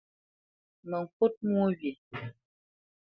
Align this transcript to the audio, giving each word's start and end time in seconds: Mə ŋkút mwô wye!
Mə 0.89 0.97
ŋkút 1.03 1.35
mwô 1.49 1.65
wye! 1.79 1.91